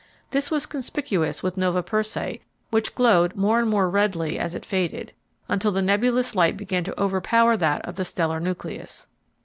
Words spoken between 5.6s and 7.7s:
the nebulous light began to overpower